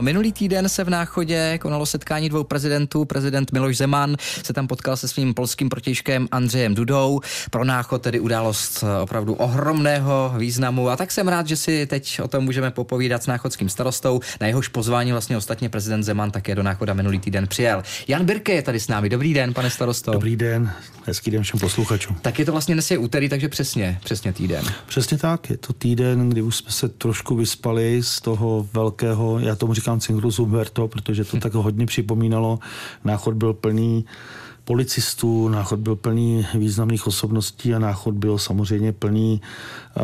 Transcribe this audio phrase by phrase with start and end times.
[0.00, 3.04] Minulý týden se v Náchodě konalo setkání dvou prezidentů.
[3.04, 7.20] Prezident Miloš Zeman se tam potkal se svým polským protějškem Andřejem Dudou.
[7.50, 10.88] Pro Náchod tedy událost opravdu ohromného významu.
[10.88, 14.20] A tak jsem rád, že si teď o tom můžeme popovídat s náchodským starostou.
[14.40, 17.82] Na jehož pozvání vlastně ostatně prezident Zeman také do Náchoda minulý týden přijel.
[18.08, 19.08] Jan Birke je tady s námi.
[19.08, 20.12] Dobrý den, pane starosto.
[20.12, 20.72] Dobrý den,
[21.04, 22.16] hezký den všem posluchačům.
[22.22, 24.64] Tak je to vlastně dnes je úterý, takže přesně, přesně týden.
[24.86, 29.54] Přesně tak, je to týden, kdy už jsme se trošku vyspali z toho velkého, já
[29.54, 32.58] tomu říkám říkám Cingrus Humberto, protože to tak hodně připomínalo.
[33.04, 34.04] Náchod byl plný
[34.64, 39.40] policistů, náchod byl plný významných osobností a náchod byl samozřejmě plný
[39.96, 40.02] uh,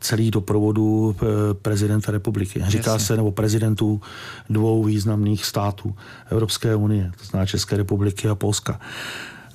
[0.00, 2.62] celých doprovodů eh, prezidenta republiky.
[2.66, 3.06] Říká Jasně.
[3.06, 4.00] se, nebo prezidentů
[4.50, 5.94] dvou významných států
[6.30, 8.80] Evropské unie, to znamená České republiky a Polska.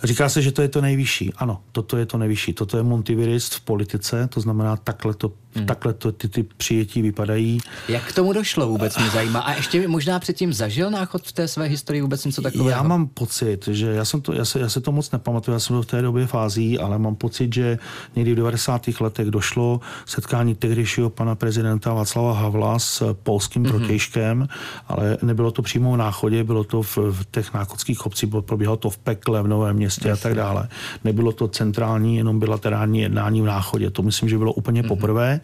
[0.04, 1.34] Říká se, že to je to nejvyšší.
[1.34, 2.54] Ano, toto je to nejvyšší.
[2.54, 5.66] Toto je Montivirist v politice, to znamená, takhle to Hmm.
[5.66, 7.60] Takhle to, ty, ty přijetí vypadají.
[7.90, 9.40] Jak k tomu došlo vůbec mě zajímá.
[9.40, 12.70] A ještě možná předtím zažil náchod v té své historii vůbec něco takového?
[12.70, 15.60] Já mám pocit, že já, jsem to, já, se, já se to moc nepamatuju, já
[15.60, 17.80] jsem byl v té době fází, ale mám pocit, že
[18.16, 18.82] někdy v 90.
[19.00, 23.70] letech došlo setkání tehdejšího pana prezidenta Václava Havla s polským mm-hmm.
[23.70, 24.48] protějškem,
[24.88, 28.90] ale nebylo to přímo v náchodě, bylo to v, v těch náchodských obcích, probíhalo to
[28.90, 30.22] v Pekle, v Novém městě Jasně.
[30.22, 30.68] a tak dále.
[31.04, 33.90] Nebylo to centrální, jenom bilaterální jednání v náchodě.
[33.90, 34.88] To myslím, že bylo úplně mm-hmm.
[34.88, 35.42] poprvé.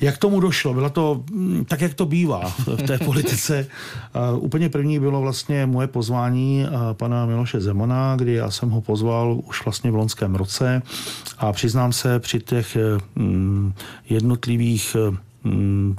[0.00, 0.74] Jak tomu došlo?
[0.74, 3.66] Bylo to mm, tak, jak to bývá v té politice.
[4.38, 9.64] Úplně první bylo vlastně moje pozvání pana Miloše Zemana, kdy já jsem ho pozval už
[9.64, 10.82] vlastně v loňském roce
[11.38, 12.76] a přiznám se při těch
[13.16, 13.72] uh,
[14.08, 15.18] jednotlivých Mm,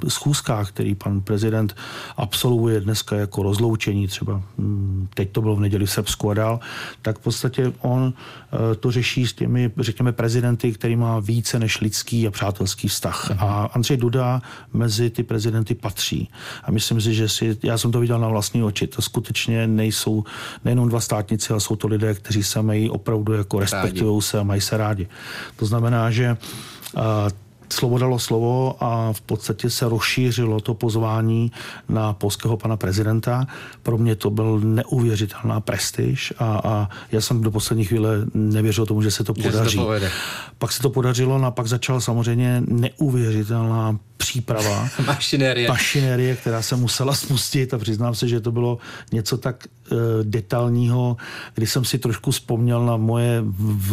[0.08, 1.76] schůzkách, který pan prezident
[2.16, 6.60] absolvuje dneska jako rozloučení, třeba mm, teď to bylo v neděli v Srbsku a dál,
[7.02, 11.80] tak v podstatě on eh, to řeší s těmi, řekněme, prezidenty, který má více než
[11.80, 13.30] lidský a přátelský vztah.
[13.38, 16.28] A Andřej Duda mezi ty prezidenty patří.
[16.64, 20.24] A myslím si, že si, já jsem to viděl na vlastní oči, to skutečně nejsou
[20.64, 24.42] nejenom dva státníci, ale jsou to lidé, kteří se mají opravdu jako respektují se a
[24.42, 25.08] mají se rádi.
[25.56, 26.36] To znamená, že
[26.96, 27.02] uh,
[27.72, 31.52] slovo dalo slovo a v podstatě se rozšířilo to pozvání
[31.88, 33.46] na polského pana prezidenta.
[33.82, 39.02] Pro mě to byl neuvěřitelná prestiž a, a já jsem do poslední chvíle nevěřil tomu,
[39.02, 39.78] že se to podaří.
[39.78, 40.06] Se to
[40.58, 44.88] pak se to podařilo no a pak začala samozřejmě neuvěřitelná příprava.
[45.06, 45.68] Mašinérie.
[45.68, 48.78] Mašinérie, která se musela spustit a přiznám se, že to bylo
[49.12, 49.64] něco tak
[50.22, 51.16] detailního,
[51.54, 53.44] kdy jsem si trošku vzpomněl na moje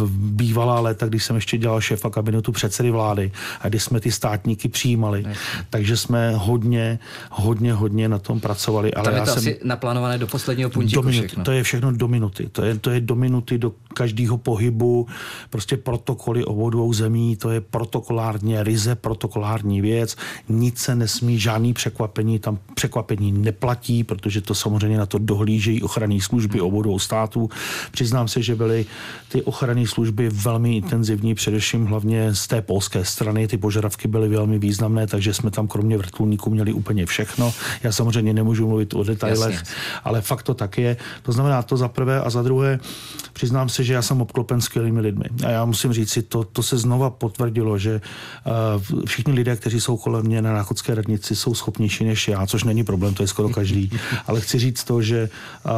[0.08, 4.68] bývalá léta, když jsem ještě dělal šéfa kabinetu předsedy vlády a kdy jsme ty státníky
[4.68, 5.22] přijímali.
[5.22, 5.34] Ne.
[5.70, 6.98] Takže jsme hodně,
[7.30, 8.94] hodně, hodně na tom pracovali.
[8.94, 11.44] Ale Tam je to já asi jsem, naplánované do posledního puntíku do minuty, všechno.
[11.44, 12.48] To je všechno do minuty.
[12.52, 15.06] To je, to je do minuty do každého pohybu,
[15.50, 20.16] prostě protokoly obou dvou zemí, to je protokolárně, ryze protokolární věc,
[20.48, 26.20] nic se nesmí, žádný překvapení, tam překvapení neplatí, protože to samozřejmě na to dohlížejí ochranné
[26.20, 27.50] služby obou dvou států.
[27.90, 28.86] Přiznám se, že byly
[29.28, 34.58] ty ochranné služby velmi intenzivní, především hlavně z té polské strany, ty požadavky byly velmi
[34.58, 37.54] významné, takže jsme tam kromě vrtulníků měli úplně všechno.
[37.82, 39.74] Já samozřejmě nemůžu mluvit o detailech, Jasně.
[40.04, 40.96] ale fakt to tak je.
[41.22, 42.80] To znamená to za prvé a za druhé,
[43.34, 45.24] přiznám se, že já jsem obklopen skvělými lidmi.
[45.46, 49.80] A já musím říct si, to, to se znova potvrdilo, že uh, všichni lidé, kteří
[49.80, 53.26] jsou kolem mě na náchodské radnici, jsou schopnější než já, což není problém, to je
[53.26, 53.90] skoro každý.
[54.26, 55.70] Ale chci říct to, že uh,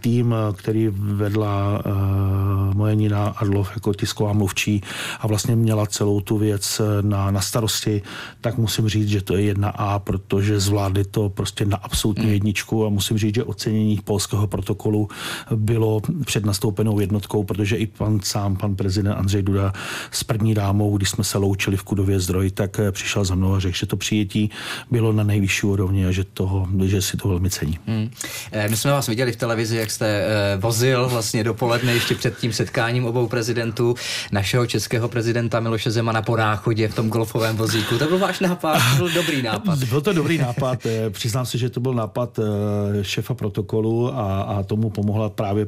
[0.00, 4.82] tým, který vedla uh, moje Nina Adlov jako tisková mluvčí
[5.20, 8.02] a vlastně měla celou tu věc na, na starosti,
[8.40, 12.32] tak musím říct, že to je jedna A, protože zvládli to prostě na absolutní hmm.
[12.32, 15.08] jedničku a musím říct, že ocenění polského protokolu
[15.54, 19.72] bylo před nastoupenou jednotkou, protože i pan sám, pan prezident Andřej Duda
[20.10, 23.54] s první dámou, když jsme se loučili v Kudově zdroj, tak eh, přišel za mnou
[23.54, 24.50] a řekl, že to přijetí
[24.90, 27.78] bylo na nejvyšší úrovni a že, toho, že si to velmi cení.
[27.86, 28.10] Hmm.
[28.52, 32.38] Eh, my jsme vás viděli v televizi, jak jste eh, vozil vlastně dopoledne ještě před
[32.38, 33.94] tím setkáním obou prezidentů,
[34.32, 37.98] našeho českého prezidenta Miloše Zemana po náchodě v tom golfovém vozíku.
[37.98, 39.78] To byl váš nápad, to byl dobrý nápad.
[39.90, 40.86] Byl to dobrý nápad.
[41.10, 42.38] Přiznám se, že to byl nápad
[43.02, 45.66] šefa protokolu a, a tomu pomohla právě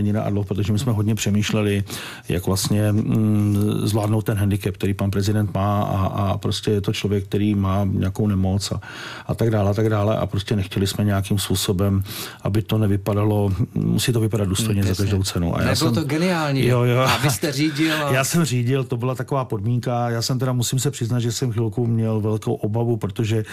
[0.00, 1.84] Nina Adlov, protože my jsme hodně přemýšleli,
[2.28, 6.92] jak vlastně mm, zvládnout ten handicap, který pan prezident má a, a prostě je to
[6.92, 8.80] člověk, který má nějakou nemoc a,
[9.26, 12.02] a tak dále a tak dále a prostě nechtěli jsme nějakým způsobem,
[12.42, 15.56] aby to nevypadalo, musí to vypadat důstojně mm, za každou cenu.
[15.56, 16.66] A já Nebylo jsem, to geniální.
[16.66, 17.00] Jo, jo.
[17.00, 17.94] A vy jste řídil.
[18.06, 18.12] A...
[18.12, 20.10] Já jsem řídil, to byla taková podmínka.
[20.10, 23.44] Já jsem teda musím se přiznat, že jsem chvilku měl velkou obavu, protože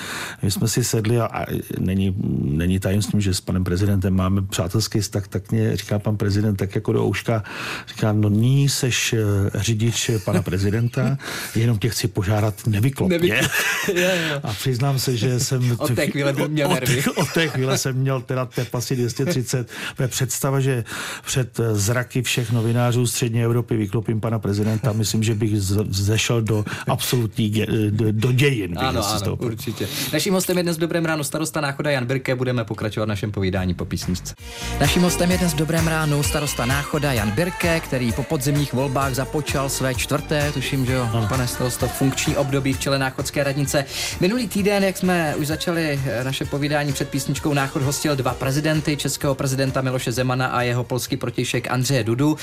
[0.42, 1.46] my jsme si sedli a, a
[1.80, 6.56] není, není tajemstvím, že s panem prezidentem máme přátelský vztah, tak mě říká pan prezident
[6.56, 7.44] tak jako ouška,
[7.88, 9.20] říká, no ní seš eh,
[9.56, 11.18] řidič pana prezidenta,
[11.56, 13.52] jenom tě chci požádat, nevyklop Nevyklop.
[14.44, 15.76] A přiznám se, že jsem...
[15.78, 17.04] Od té chvíle byl měl nervy.
[17.10, 19.70] Od, od té chvíle jsem měl teda tep asi 230.
[20.08, 20.84] Představa, že
[21.26, 27.66] před zraky všech novinářů střední Evropy vyklopím pana prezidenta, myslím, že bych zešel do absolutní
[27.90, 28.78] do, do dějin.
[28.78, 29.88] Ano, ano, určitě.
[30.14, 32.36] Naším hostem je dnes v Dobrém ránu starosta Náchoda Jan Birke.
[32.36, 34.36] Budeme pokračovat našem povídání po písničce.
[34.80, 39.14] Naším hostem je dnes v Dobrém ránu starosta Náchoda Jan Birke, který po podzimních volbách
[39.14, 41.28] započal své čtvrté, tuším, že jo, ano.
[41.30, 43.86] pane starosto, funkční období v čele Náchodské radnice.
[44.20, 48.98] Minulý týden, jak jsme už začali eh, naše povídání před písničkou Náchod hostil dva prezidenty,
[48.98, 52.38] českého prezidenta Miloše Zemana a jeho polský protějšek Andřeje Dudu.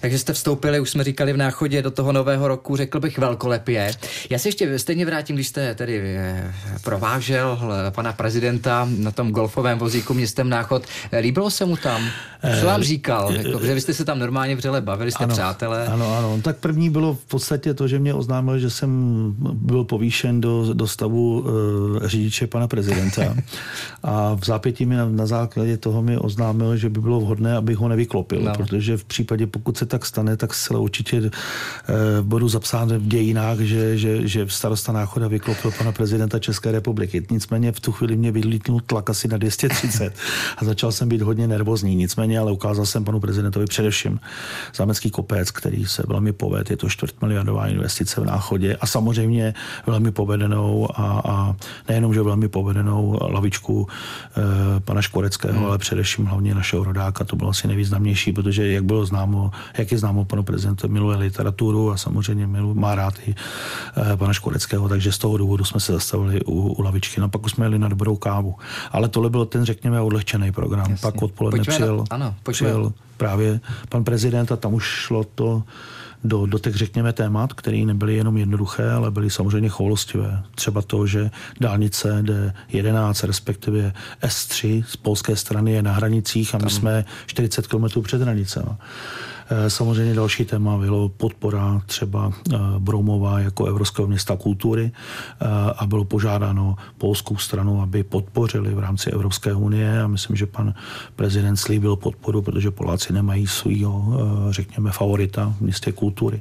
[0.00, 3.92] Takže jste vstoupili, už jsme říkali v Náchodě, do toho nového roku, řekl bych velkolepě.
[4.30, 6.52] Já se ještě stejně vrátím, když jste tedy eh,
[6.82, 7.58] provážel
[7.88, 10.82] eh, pana prezidenta na tom golfovém vozíku městem Náchod.
[11.20, 12.10] Líbilo se mu tam?
[12.60, 13.32] Co vám říkal?
[13.32, 15.86] Jako, že vy jste se tam normálně vřele bavili, jste ano, přátelé?
[15.86, 16.40] Ano, ano.
[16.42, 18.90] Tak první bylo v podstatě to, že mě oznámil, že jsem
[19.52, 21.48] byl povýšen do, do stavu uh,
[22.04, 23.22] řidiče pana prezidenta.
[24.02, 27.76] A v zápětí mi na, na základě toho mi oznámil, že by bylo vhodné, abych
[27.76, 28.52] ho nevyklopil, no.
[28.56, 31.30] protože v případě, pokud se tak stane, tak se určitě uh,
[32.22, 37.26] budu zapsán v dějinách, že, že, že starosta náchoda vyklopil pana prezidenta České republiky.
[37.30, 40.14] Nicméně v tu chvíli mě vylítnul tlak asi na 230
[40.56, 41.94] a začal jsem být hodně nervózní.
[41.94, 44.20] Nicméně ale ukázal jsem panu prezidentovi především
[44.74, 49.54] zámecký kopec, který se velmi poved, je to čtvrtmiliardová investice v náchodě a samozřejmě
[49.86, 51.56] velmi povedenou a, a
[51.88, 55.64] nejenom, že velmi povedenou lavičku e, pana Škoreckého, hmm.
[55.64, 59.98] ale především hlavně našeho rodáka, to bylo asi nejvýznamnější, protože jak bylo známo, jak je
[59.98, 65.12] známo panu prezidentu, miluje literaturu a samozřejmě miluje, má rád i e, pana Škoreckého, takže
[65.12, 67.20] z toho důvodu jsme se zastavili u, u lavičky.
[67.20, 68.54] No pak už jsme jeli na dobrou kávu.
[68.92, 70.90] Ale tohle byl ten, řekněme, odlehčený program.
[70.90, 71.02] Jasně.
[71.02, 75.62] Pak odpoledne přijel, na, ano, přijel právě pan prezident a tam už šlo to
[76.24, 80.42] do, do těch, řekněme, témat, které nebyly jenom jednoduché, ale byly samozřejmě choulostivé.
[80.54, 81.30] Třeba to, že
[81.60, 86.70] dálnice D11, respektive S3 z polské strany je na hranicích a my Tam.
[86.70, 88.70] jsme 40 km před hranicemi.
[89.52, 94.92] Eh, samozřejmě další téma bylo podpora třeba eh, Broumova jako Evropského města kultury
[95.40, 100.46] eh, a bylo požádáno polskou stranu, aby podpořili v rámci Evropské unie a myslím, že
[100.46, 100.74] pan
[101.16, 104.18] prezident slíbil podporu, protože Poláci nemají svýho,
[104.50, 106.40] řekněme, favorita v městě kultury.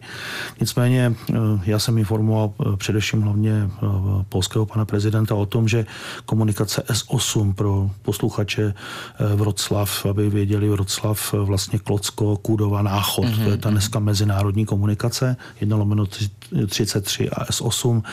[0.59, 1.15] Nicméně
[1.63, 3.69] já jsem informoval především hlavně
[4.29, 5.85] polského pana prezidenta o tom, že
[6.25, 8.73] komunikace S8 pro posluchače
[9.35, 13.25] Vroclav, aby věděli Vroclav vlastně Klocko, Kůdova, Náchod.
[13.25, 13.43] Mm-hmm.
[13.43, 16.05] To je ta dneska mezinárodní komunikace, 1 lomeno
[16.67, 18.03] 33 a S8,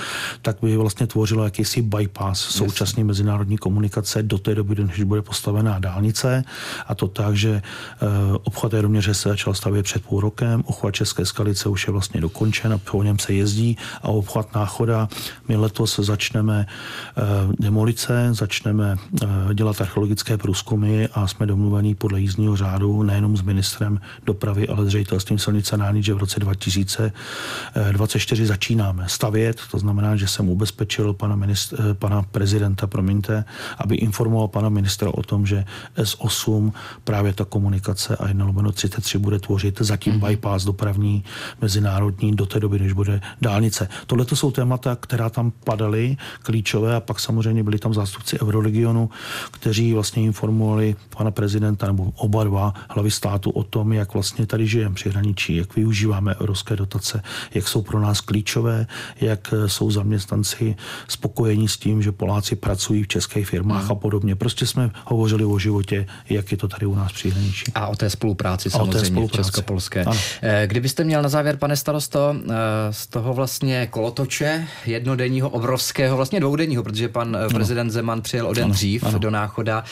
[0.43, 5.79] tak by vlastně tvořilo jakýsi bypass současné mezinárodní komunikace do té doby, než bude postavená
[5.79, 6.45] dálnice.
[6.87, 7.63] A to tak, že
[8.03, 12.21] uh, obchod Jeroměře se začal stavět před půl rokem, obchod České skalice už je vlastně
[12.21, 15.09] dokončen a po něm se jezdí a obchod Náchoda
[15.49, 22.57] my letos začneme uh, demolice, začneme uh, dělat archeologické průzkumy a jsme domluvení podle jízdního
[22.57, 29.05] řádu nejenom s ministrem dopravy, ale s ředitelstvím silnice na že v roce 2024 začínáme
[29.09, 29.61] stavět.
[29.71, 33.45] To znamená, že jsem ubezpečil pana, ministr, eh, pana prezidenta, promiňte,
[33.79, 35.65] aby informoval pana ministra o tom, že
[35.97, 36.73] S8,
[37.05, 40.29] právě ta komunikace a 1 33 bude tvořit zatím mm-hmm.
[40.29, 41.25] bypass dopravní
[41.61, 43.89] mezinárodní do té doby, než bude dálnice.
[44.07, 49.11] Tohle to jsou témata, která tam padaly, klíčové a pak samozřejmě byli tam zástupci Euroregionu,
[49.51, 54.66] kteří vlastně informovali pana prezidenta nebo oba dva hlavy státu o tom, jak vlastně tady
[54.69, 57.23] žijeme při hraničí, jak využíváme evropské dotace,
[57.55, 58.87] jak jsou pro nás klíčové,
[59.21, 60.77] jak jsou zaměstnanci
[61.09, 63.93] spokojení s tím, že Poláci pracují v českých firmách mm.
[63.93, 64.37] a podobně.
[64.37, 67.65] Prostě jsme hovořili o životě, jak je to tady u nás při hraničí.
[67.75, 69.37] A o té spolupráci samozřejmě té spolupráci.
[69.37, 70.05] česko-polské.
[70.43, 72.53] Eh, kdybyste měl na závěr, pane starosto, eh,
[72.91, 77.49] z toho vlastně kolotoče jednodenního, obrovského, vlastně dvoudenního, protože pan eh, ano.
[77.51, 78.75] prezident Zeman přijel o den ano.
[78.75, 79.19] dřív ano.
[79.19, 79.85] do Náchoda,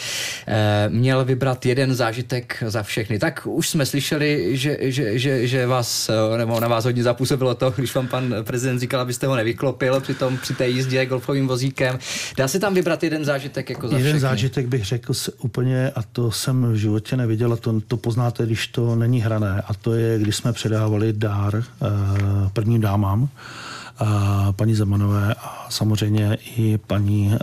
[0.88, 3.19] měl vybrat jeden zážitek za všechny.
[3.19, 7.70] Tak už jsme slyšeli, že, že, že, že vás, nebo na vás hodně zapůsobilo to,
[7.76, 11.99] když vám pan prezident říkal, abyste ho nevyklopil při, tom, při té jízdě golfovým vozíkem.
[12.37, 14.20] Dá se tam vybrat jeden zážitek jako za Jeden všechny?
[14.20, 18.46] zážitek bych řekl se úplně, a to jsem v životě neviděl, a to, to poznáte,
[18.46, 21.62] když to není hrané, a to je, když jsme předávali dár uh,
[22.52, 23.28] prvním dámám,
[24.56, 27.37] paní Zemanové a samozřejmě i paní,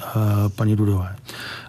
[0.55, 1.15] paní Dudové.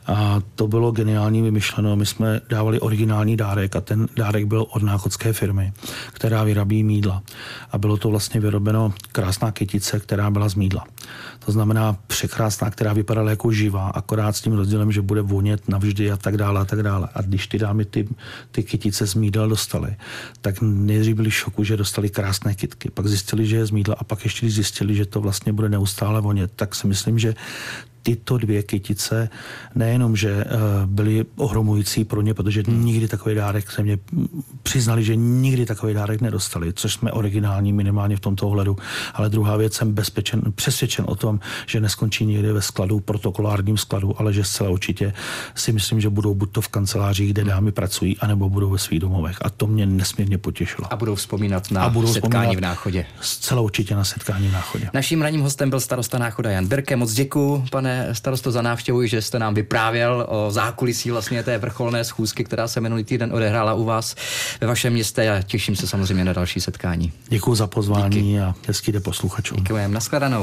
[0.06, 1.96] A to bylo geniální vymyšleno.
[1.96, 5.72] My jsme dávali originální dárek a ten dárek byl od náchodské firmy,
[6.12, 7.22] která vyrábí mídla.
[7.72, 10.84] A bylo to vlastně vyrobeno krásná kytice, která byla z mídla.
[11.44, 16.12] To znamená překrásná, která vypadala jako živá, akorát s tím rozdílem, že bude vonět navždy
[16.12, 17.08] a tak dále a tak dále.
[17.14, 18.08] A když ty dámy ty,
[18.50, 19.96] ty kytice z mídla dostali,
[20.40, 22.90] tak nejdřív byli šoku, že dostali krásné kytky.
[22.90, 26.20] Pak zjistili, že je z mídla a pak ještě zjistili, že to vlastně bude neustále
[26.20, 26.41] vonět.
[26.48, 27.34] Tak si myslím, že
[28.02, 29.28] tyto dvě kytice
[29.74, 30.46] nejenom, že eh,
[30.86, 33.98] byly ohromující pro ně, protože nikdy takový dárek se mě
[34.62, 38.76] přiznali, že nikdy takový dárek nedostali, což jsme originální minimálně v tomto ohledu.
[39.14, 44.20] Ale druhá věc, jsem bezpečen, přesvědčen o tom, že neskončí někde ve skladu, protokolárním skladu,
[44.20, 45.12] ale že zcela určitě
[45.54, 49.00] si myslím, že budou buď to v kancelářích, kde dámy pracují, anebo budou ve svých
[49.00, 49.38] domovech.
[49.42, 50.92] A to mě nesmírně potěšilo.
[50.92, 53.06] A budou vzpomínat na a budou setkání v Náchodě.
[53.20, 54.90] Zcela určitě na setkání v Náchodě.
[54.94, 56.96] Naším ranním hostem byl starosta Náchoda Jan Birke.
[56.96, 61.58] Moc děkuji, pane pane starosto za návštěvu, že jste nám vyprávěl o zákulisí vlastně té
[61.58, 64.14] vrcholné schůzky, která se minulý týden odehrála u vás
[64.60, 67.12] ve vašem městě a těším se samozřejmě na další setkání.
[67.28, 68.40] Děkuji za pozvání Díky.
[68.40, 69.58] a hezký den posluchačům.
[69.58, 70.40] Děkujeme, nashledanou.